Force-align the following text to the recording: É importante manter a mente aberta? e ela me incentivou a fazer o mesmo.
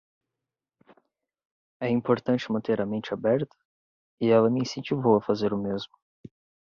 É 1.79 1.87
importante 1.87 2.51
manter 2.51 2.81
a 2.81 2.87
mente 2.87 3.13
aberta? 3.13 3.55
e 4.19 4.29
ela 4.31 4.49
me 4.49 4.61
incentivou 4.61 5.15
a 5.17 5.21
fazer 5.21 5.53
o 5.53 5.61
mesmo. 5.61 5.93